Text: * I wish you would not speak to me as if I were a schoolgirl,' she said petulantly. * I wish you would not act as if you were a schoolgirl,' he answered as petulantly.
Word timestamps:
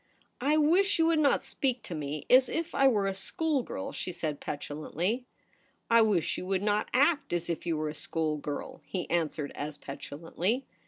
* 0.25 0.33
I 0.41 0.57
wish 0.57 0.97
you 0.97 1.05
would 1.05 1.19
not 1.19 1.45
speak 1.45 1.83
to 1.83 1.93
me 1.93 2.25
as 2.27 2.49
if 2.49 2.73
I 2.73 2.87
were 2.87 3.05
a 3.05 3.13
schoolgirl,' 3.13 3.91
she 3.91 4.11
said 4.11 4.39
petulantly. 4.41 5.27
* 5.55 5.91
I 5.91 6.01
wish 6.01 6.39
you 6.39 6.47
would 6.47 6.63
not 6.63 6.89
act 6.91 7.33
as 7.33 7.51
if 7.51 7.67
you 7.67 7.77
were 7.77 7.87
a 7.89 7.93
schoolgirl,' 7.93 8.81
he 8.87 9.07
answered 9.11 9.51
as 9.53 9.77
petulantly. 9.77 10.65